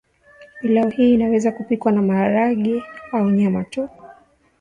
[0.59, 3.89] Pilau hii inaweza kupikwa na maharage au nyama tu